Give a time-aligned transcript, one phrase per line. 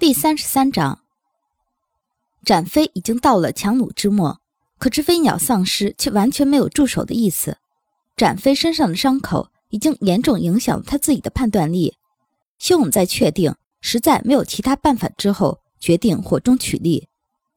[0.00, 0.98] 第三十三章，
[2.42, 4.40] 展飞已经到了强弩之末，
[4.78, 7.58] 可是飞鸟丧尸却完全没有住手的意思。
[8.16, 11.98] 展飞身上的伤口已经严重影响了他自己的判断力。
[12.58, 17.06] 修勇在确定实在没有其他办法之后，决定火中取栗。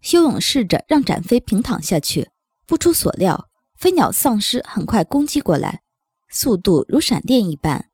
[0.01, 2.29] 修勇试着让展飞平躺下去，
[2.65, 3.47] 不出所料，
[3.77, 5.81] 飞鸟丧尸很快攻击过来，
[6.27, 7.89] 速度如闪电一般。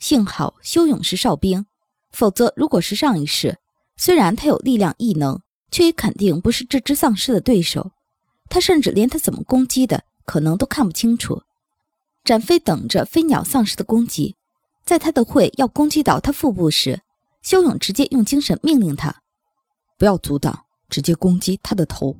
[0.00, 1.66] 幸好修勇是哨兵，
[2.10, 3.60] 否则如果是上一世。
[3.96, 5.40] 虽然他有力量异能，
[5.70, 7.92] 却也肯定不是这只丧尸的对手。
[8.48, 11.42] 他甚至连他怎么攻击的可能都看不清楚。
[12.24, 14.36] 展飞等着飞鸟丧尸的攻击，
[14.84, 17.00] 在他的喙要攻击到他腹部时，
[17.42, 19.22] 修勇直接用精神命令他
[19.98, 22.16] 不要阻挡，直接攻击他的头。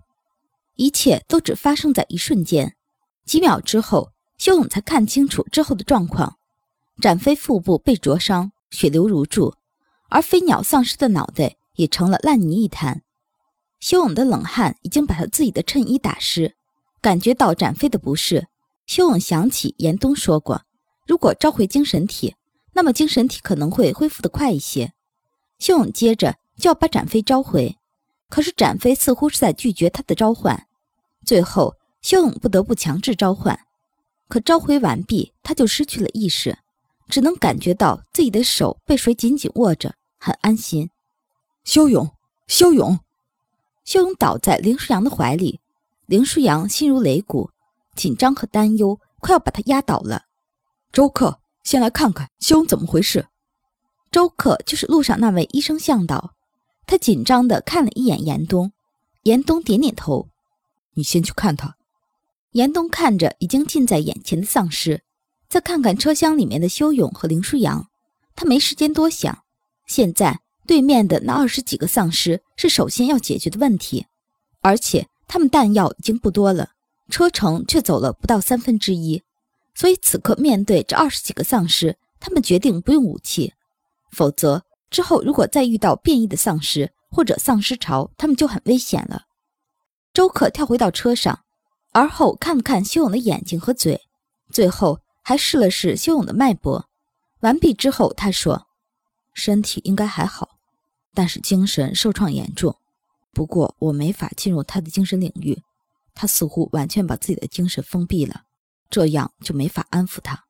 [0.77, 2.75] 一切都只发生在一瞬间，
[3.27, 6.37] 几秒之后，修勇才看清楚之后的状况。
[7.01, 9.55] 展飞腹部被灼伤，血流如注，
[10.09, 11.57] 而飞鸟丧尸的脑袋。
[11.75, 13.03] 也成了烂泥一滩。
[13.81, 16.55] 修勇的冷汗已经把他自己的衬衣打湿，
[17.01, 18.47] 感觉到展飞的不适。
[18.87, 20.63] 修勇想起严冬说过，
[21.07, 22.37] 如果召回精神体，
[22.75, 24.93] 那么精神体可能会恢复的快一些。
[25.59, 27.77] 修勇接着就要把展飞召回，
[28.29, 30.67] 可是展飞似乎是在拒绝他的召唤。
[31.25, 33.59] 最后，修勇不得不强制召唤，
[34.29, 36.59] 可召回完毕，他就失去了意识，
[37.09, 40.89] 只能感觉到自己的手被谁紧紧握着，很安心。
[41.65, 42.11] 修勇，
[42.49, 42.99] 修勇，
[43.85, 45.61] 修勇倒在林舒扬的怀里。
[46.07, 47.51] 林舒扬心如擂鼓，
[47.95, 50.23] 紧张和担忧快要把他压倒了。
[50.93, 53.27] 周克，先来看看修勇怎么回事。
[54.11, 56.35] 周克就是路上那位医生向导。
[56.85, 58.73] 他紧张地看了一眼严冬，
[59.23, 60.29] 严冬点点头
[60.95, 61.77] ：“你先去看他。”
[62.53, 65.03] 严冬看着已经近在眼前的丧尸，
[65.49, 67.89] 再看看车厢里面的修勇和林舒扬，
[68.35, 69.45] 他没时间多想，
[69.87, 70.42] 现在。
[70.67, 74.07] 对面的那二十几个丧尸是首先要解决的问题，
[74.61, 76.71] 而且他们弹药已经不多了，
[77.11, 79.23] 车程却走了不到三分之一，
[79.75, 83.53] 所以此刻面对这二十几个丧尸，他们决定不用武器，
[84.13, 89.23] 否则之后如果再遇到变异的丧尸或者丧尸潮，他们就很危险了。
[90.15, 91.41] 周克跳回到车上，
[91.93, 94.01] 而后看了看修勇的眼睛和嘴，
[94.51, 96.89] 最后还试了试修勇的脉搏。
[97.41, 98.69] 完毕之后，他说。
[99.35, 100.59] 身体应该还好，
[101.15, 102.77] 但是精神受创严重。
[103.33, 105.63] 不过我没法进入他的精神领域，
[106.15, 108.43] 他似乎完全把自己的精神封闭了，
[108.91, 110.45] 这样就没法安抚他。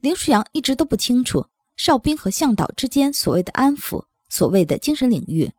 [0.00, 1.46] 林舒扬一直都不清楚
[1.76, 5.50] 哨兵和向导之间所谓的安抚，所谓的精神领域。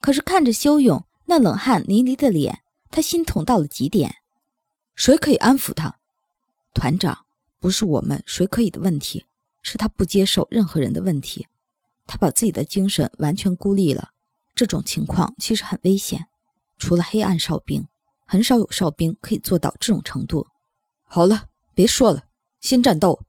[0.00, 2.60] 可是看着修勇那冷汗淋漓的脸，
[2.90, 4.16] 他心痛到了极点。
[4.96, 5.96] 谁可以安抚他？
[6.74, 7.24] 团长，
[7.60, 9.24] 不是我们谁可以的问题，
[9.62, 11.46] 是他不接受任何人的问题。
[12.06, 14.10] 他把自己的精神完全孤立了，
[14.54, 16.26] 这种情况其实很危险。
[16.78, 17.86] 除了黑暗哨兵，
[18.26, 20.46] 很少有哨兵可以做到这种程度。
[21.04, 22.24] 好了，别说了，
[22.60, 23.20] 先战斗。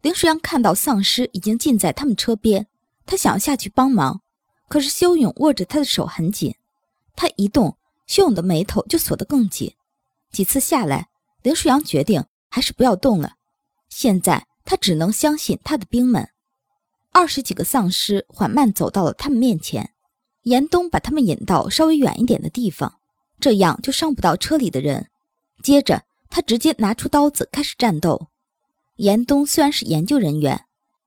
[0.00, 2.66] 林舒扬看到丧尸已经近在他们车边，
[3.04, 4.20] 他想要下去帮忙，
[4.68, 6.54] 可是修勇握着他的手很紧，
[7.16, 7.76] 他一动，
[8.06, 9.74] 修勇的眉头就锁得更紧。
[10.30, 11.08] 几次下来，
[11.42, 13.34] 林舒扬决定还是不要动了。
[13.88, 16.30] 现在他只能相信他的兵们。
[17.12, 19.90] 二十几个丧尸缓慢走到了他们面前，
[20.42, 23.00] 严冬把他们引到稍微远一点的地方，
[23.40, 25.08] 这样就伤不到车里的人。
[25.62, 28.28] 接着，他直接拿出刀子开始战斗。
[28.96, 30.66] 严冬虽然是研究人员，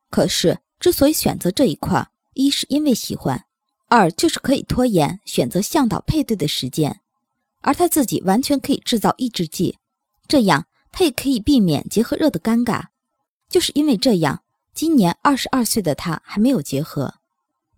[0.09, 3.45] 可是之所以选择这一块，一是因为喜欢，
[3.88, 7.00] 二就是可以拖延选择向导配对的时间，
[7.62, 9.78] 而他自己完全可以制造抑制剂，
[10.28, 12.85] 这样他也可以避免结合热的尴尬。
[13.50, 14.44] 就是因为这样。
[14.73, 17.15] 今年二十二岁的他还没有结合，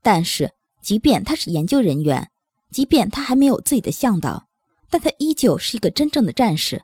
[0.01, 2.29] 但是即便他是研究人员，
[2.71, 4.47] 即便他还没有自己的向导，
[4.89, 6.83] 但他依旧是一个真正的战士。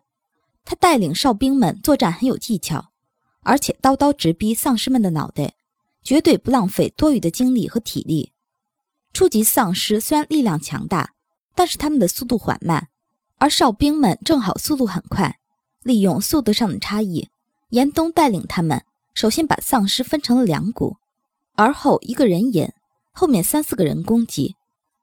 [0.66, 2.92] 他带领哨兵们作战很有技巧，
[3.44, 5.54] 而且刀刀直逼丧尸们的脑袋，
[6.04, 8.34] 绝对不浪费多余的精力和体力。
[9.14, 11.14] 初级丧尸虽然力量强大，
[11.56, 12.90] 但是他们的速度缓慢，
[13.38, 15.40] 而哨兵们正好速度很快。
[15.84, 17.30] 利用速度上的差异，
[17.70, 18.84] 严冬带领他们。
[19.14, 20.98] 首先把丧尸分成了两股，
[21.56, 22.70] 而后一个人引，
[23.12, 24.56] 后面三四个人攻击。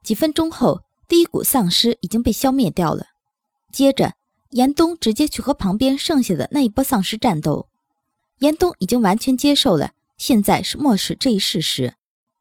[0.02, 3.06] 几分钟后，第一股丧尸已经被消灭掉了。
[3.72, 4.14] 接着，
[4.50, 7.68] 严冬直接去和旁边剩下的那一波丧尸战斗。
[8.38, 11.94] 严冬已经完全接受了现在是末世这一事实。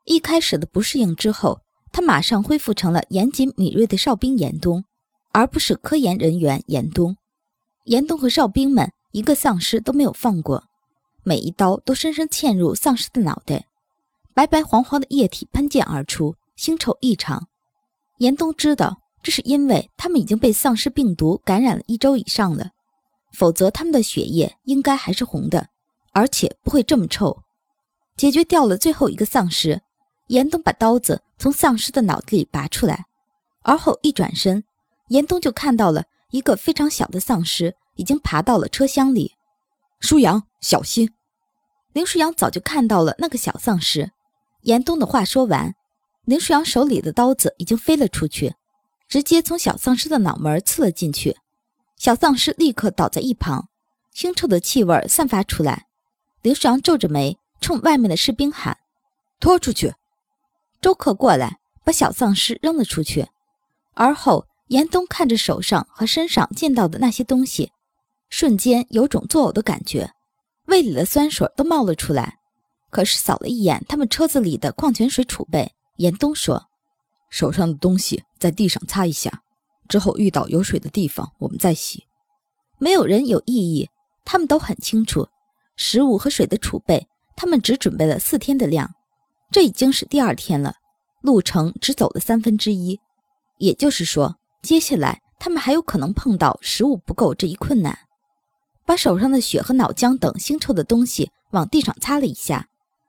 [0.05, 1.61] 一开始的不适应之后，
[1.91, 4.85] 他马上恢复成了严谨敏锐的哨兵严冬，
[5.31, 7.17] 而不是科研人员严冬。
[7.85, 10.65] 严冬和哨兵们一个丧尸都没有放过。
[11.27, 13.65] 每一刀都深深嵌入丧尸的脑袋，
[14.35, 17.47] 白白黄黄的液体喷溅而出，腥臭异常。
[18.19, 22.69] 严冬知道，这是因为他们已经被丧尸病毒感染了一周以上了，
[23.33, 25.67] 否则他们的血液应该还是红的，
[26.13, 27.35] 而且不会这么臭。
[28.15, 29.81] 解决掉了最后一个丧尸，
[30.27, 33.03] 严冬把刀子从丧尸的脑子里拔出来，
[33.63, 34.63] 而后一转身，
[35.07, 39.34] 严冬就看到了一个非常小的丧尸已经爬到了车厢里。
[39.99, 41.13] 舒阳，小心！
[41.93, 44.11] 林舒阳早就看到了那个小丧尸。
[44.61, 45.75] 严冬的话说完。
[46.25, 48.55] 林舒阳手里的刀子已经飞了出去，
[49.07, 51.37] 直接从小丧尸的脑门刺了进去。
[51.97, 53.69] 小丧尸立刻倒在一旁，
[54.13, 55.85] 腥臭的气味散发出来。
[56.41, 58.75] 林舒阳皱着眉，冲外面的士兵喊
[59.39, 59.93] ：“拖出去！”
[60.81, 63.27] 周克过来，把小丧尸扔了出去。
[63.93, 67.71] 而后，严冬看着手上和身上见到的那些东西，
[68.29, 70.09] 瞬间有种作呕的感觉，
[70.67, 72.37] 胃里的酸水都冒了出来。
[72.89, 75.71] 可是扫了一眼他们车子里的矿泉水储备。
[75.97, 76.61] 严冬说
[77.31, 79.41] ：“手上的东西在地上擦一下，
[79.87, 82.03] 之后遇到有水的地方我们再洗。
[82.77, 83.89] 没有人有异议，
[84.25, 85.25] 他们都很清楚，
[85.77, 87.07] 食物和水的储备，
[87.37, 88.93] 他们只准备了四天的量。
[89.51, 90.75] 这已经是第二天了，
[91.21, 92.99] 路程只走了三分之一，
[93.57, 97.97] 也就是说，接下来他们还有可能碰到食物不够这一困难。
[98.85, 102.67] 把手上的血和脑浆等腥臭的东西往地上擦了一下，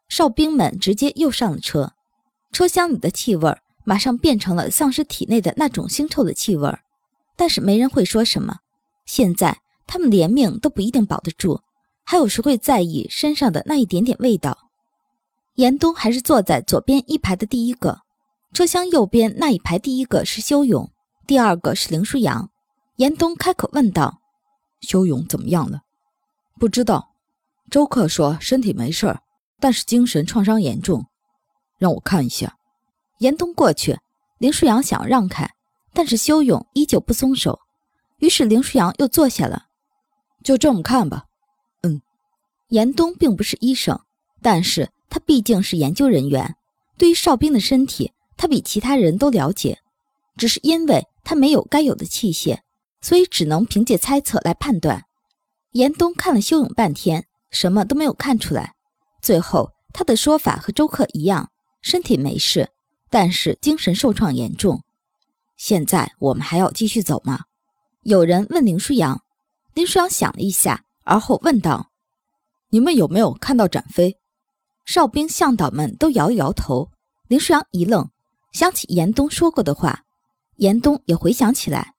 [0.09, 1.93] 哨兵们直接又上了车。”
[2.53, 6.79] 车厢里的气味马上变成了丧尸体内的那种腥臭的气味，
[7.37, 8.59] 但是没人会说什么。
[9.05, 11.61] 现在他们连命都不一定保得住，
[12.05, 14.57] 还有谁会在意身上的那一点点味道？
[15.57, 18.01] 严冬还是坐在左边一排的第一个，
[18.53, 20.91] 车厢右边那一排第一个是修勇，
[21.27, 22.51] 第二个是林舒扬。
[22.97, 24.21] 严冬开口问道
[24.81, 25.83] ：“修勇怎么样了
[26.59, 27.15] ？”“不知道。”
[27.71, 29.21] 周克说：“身体没事儿，
[29.59, 31.07] 但是精神创伤严重。”
[31.79, 32.57] 让我看一下。
[33.19, 33.99] 严冬过去，
[34.39, 35.51] 林舒扬想让开，
[35.93, 37.59] 但是修勇依旧不松手。
[38.19, 39.67] 于是林舒扬又坐下了。
[40.45, 41.25] 就这么看吧。
[41.83, 42.01] 嗯。
[42.69, 44.01] 严冬并不是医生，
[44.43, 46.57] 但是他毕竟是研究人员，
[46.99, 49.79] 对于哨兵的身体，他比其他人都了解。
[50.37, 52.61] 只是因为他没有该有的器械，
[53.01, 55.05] 所以只能凭借猜测来判断。
[55.73, 58.75] 严冬看了修勇半天，什么都没有看出来。
[59.21, 61.51] 最后，他的说法和周克一样。
[61.83, 62.71] 身体没事，
[63.11, 64.83] 但是精神受创严重。
[65.57, 67.45] 现在我们还要继续走吗？
[68.03, 69.23] 有人问林舒扬。
[69.73, 71.93] 林舒扬想了一下，而后问道
[72.71, 74.19] ：“你们有没有看到展飞？”
[74.85, 76.91] 哨兵向导们都摇了摇头。
[77.29, 78.11] 林舒扬一愣，
[78.53, 80.05] 想起严冬说过的话，
[80.57, 81.95] 严冬也回想起来，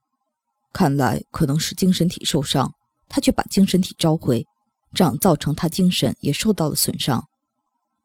[0.73, 2.73] 看来可能是精神体受伤，
[3.09, 4.45] 他却把精神体召回，
[4.93, 7.27] 这样造成他精神也受到了损伤。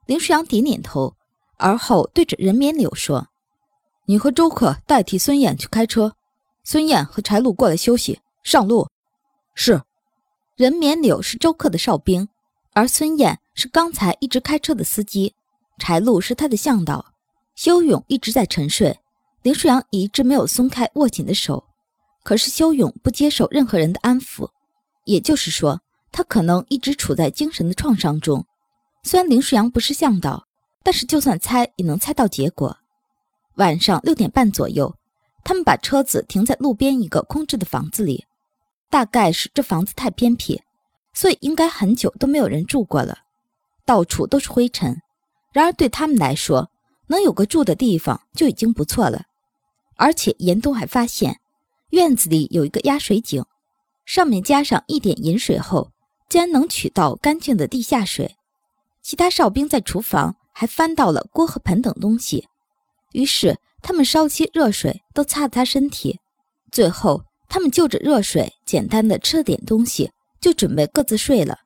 [0.07, 1.15] 林舒扬点点头。
[1.59, 3.29] 而后对着任绵柳说
[4.07, 6.13] ：“你和周克代替孙燕去开车，
[6.65, 8.19] 孙燕和柴路过来休息。
[8.43, 8.89] 上路。”
[9.55, 9.81] 是。
[10.57, 12.27] 任绵柳是周克的哨兵，
[12.73, 15.37] 而孙燕是刚才一直开车的司机，
[15.79, 17.15] 柴路是他的向导。
[17.55, 18.99] 修勇一直在沉睡，
[19.43, 21.63] 林舒扬一直没有松开握紧的手。
[22.23, 24.49] 可是修勇不接受任何人的安抚，
[25.05, 25.81] 也就是说，
[26.11, 28.45] 他可能一直处在精神的创伤中。
[29.03, 30.47] 虽然林舒阳不是向导。
[30.85, 32.77] 但是，就算猜也能猜到结果。
[33.55, 34.97] 晚上六点半左右，
[35.45, 38.27] 他们把车子停在路边一个空置的房子里。
[38.91, 40.61] 大概是这房子太偏僻，
[41.15, 43.19] 所以应该很久都没有人住过了，
[43.87, 45.01] 到处都是灰尘。
[45.53, 46.69] 然而对他们来说，
[47.07, 49.27] 能有个住的地方就已经不错了。
[49.95, 51.39] 而且严冬还发现，
[51.93, 53.43] 院子里有一个压水井，
[54.05, 55.93] 上面加上一点饮水后，
[56.29, 58.37] 竟然能取到干净的地下水。
[59.01, 60.37] 其他哨兵在厨房。
[60.55, 62.47] 还翻到了锅和盆等东西，
[63.13, 66.21] 于是他们烧些热水，都擦了擦身体。
[66.71, 70.11] 最后，他们就着热水，简单的吃了点东西，
[70.43, 71.61] 就准备各自睡了。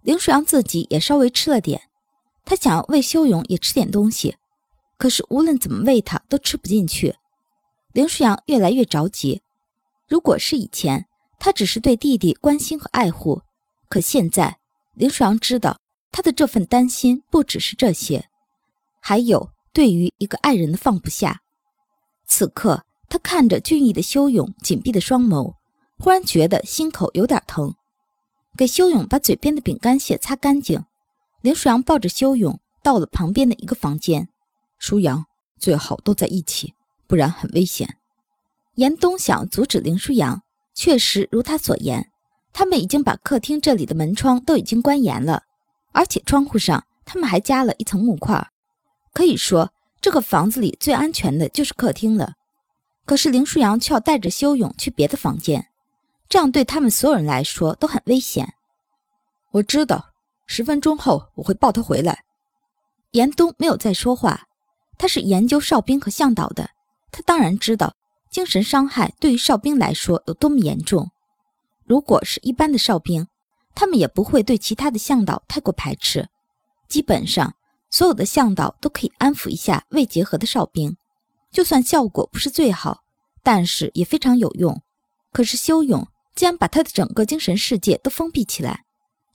[0.00, 1.78] 林舒扬自己也稍微吃了点，
[2.46, 4.36] 他想要喂修勇也吃点东西，
[4.96, 7.14] 可是无论怎么喂他都吃不进去。
[7.92, 9.42] 林舒扬越来越着急。
[10.08, 11.06] 如果是以前，
[11.38, 13.42] 他只是对弟弟关心和爱护，
[13.88, 14.58] 可现在，
[14.94, 15.78] 林舒扬知道。
[16.12, 18.26] 他的这份担心不只是这些，
[19.02, 21.42] 还有对于一个爱人的放不下。
[22.26, 25.52] 此刻，他看着俊逸的修勇紧闭的双眸，
[25.98, 27.74] 忽然觉得心口有点疼。
[28.56, 30.82] 给修勇把嘴边的饼干屑擦干净。
[31.42, 34.26] 林舒扬抱着修勇到了旁边的一个房间。
[34.78, 35.26] 舒扬，
[35.58, 36.72] 最好都在一起，
[37.06, 37.98] 不然很危险。
[38.76, 40.42] 严冬想阻止林舒扬，
[40.74, 42.10] 确实如他所言，
[42.52, 45.42] 他们已经把客厅这里的门窗都已经关严了。
[45.92, 48.50] 而且窗户上，他们还加了一层木块，
[49.14, 52.34] 可以说这个房子里最安全的就是客厅了。
[53.06, 55.68] 可是林舒扬却要带着修勇去别的房间，
[56.28, 58.52] 这样对他们所有人来说都很危险。
[59.52, 60.12] 我知道，
[60.46, 62.24] 十分钟后我会抱他回来。
[63.12, 64.48] 严冬没有再说话，
[64.98, 66.68] 他是研究哨兵和向导的，
[67.10, 67.95] 他当然知道
[68.30, 71.10] 精神伤害对于哨兵来说有多么严重。
[71.84, 73.26] 如果是一般的哨兵，
[73.74, 76.28] 他们也不会对其他的向导太过排斥。
[76.88, 77.54] 基本上，
[77.90, 80.96] 所有的向导都可以安抚一下未结合的哨兵，
[81.50, 83.02] 就算效果不是最好，
[83.42, 84.82] 但是也非常有用。
[85.32, 88.84] 可是修勇竟然把他的整个精神世界都封闭起来，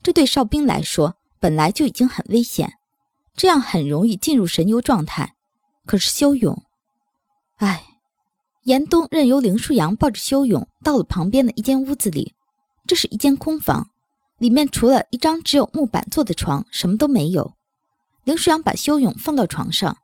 [0.04, 2.74] 这对哨兵来说本来就已经很危险，
[3.36, 5.36] 这样很容易进入神游状态。
[5.86, 6.64] 可是修勇，
[7.58, 7.91] 唉，
[8.64, 12.36] 严冬任由林舒扬抱着修勇到了旁边的一间屋子里，
[12.86, 13.90] 这是一间空房。
[14.38, 17.54] 里面除了一张只有木板做的床，什么都没有。
[18.24, 19.98] 林舒扬把修勇放到床上，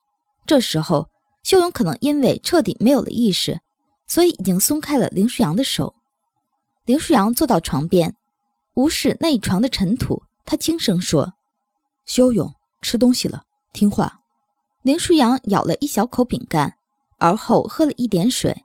[0.46, 1.08] 这时候
[1.44, 3.60] 修勇可能因为彻底没有了意识，
[4.08, 5.94] 所以已经松开了林舒扬的手。
[6.86, 8.16] 林舒扬坐到床边，
[8.74, 11.34] 无视那一床的尘土，他轻声说
[12.06, 14.20] ：“修勇，吃东西了，听话。”
[14.82, 16.76] 林舒扬咬了一小口饼干，
[17.18, 18.64] 而后喝了一点水。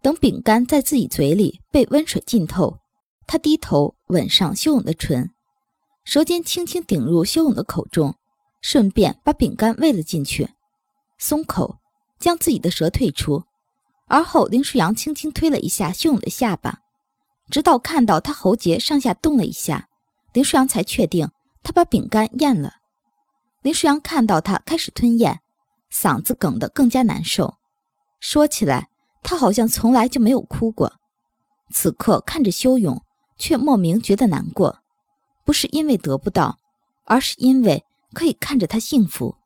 [0.00, 2.78] 等饼干在自己嘴里被温水浸透。
[3.26, 5.30] 他低头吻上修勇的唇，
[6.04, 8.14] 舌尖轻轻顶入修勇的口中，
[8.62, 10.48] 顺便把饼干喂了进去。
[11.18, 11.78] 松口，
[12.18, 13.44] 将自己的舌退出，
[14.06, 16.78] 而后林舒扬轻轻推了一下修勇的下巴，
[17.50, 19.88] 直到看到他喉结上下动了一下，
[20.32, 21.28] 林舒扬才确定
[21.62, 22.76] 他把饼干咽了。
[23.60, 25.40] 林舒扬看到他开始吞咽，
[25.92, 27.57] 嗓子哽得更加难受。
[28.20, 28.88] 说起来，
[29.22, 30.94] 他好像从来就没有哭过。
[31.70, 33.02] 此刻看着修勇。
[33.40, 34.80] 却莫名觉得难过，
[35.44, 36.58] 不是因为得不到，
[37.04, 39.36] 而是因为可以看着他幸福。